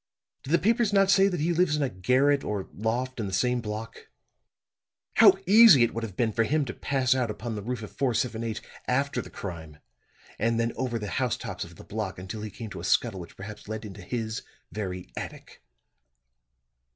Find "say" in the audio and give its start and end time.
1.11-1.27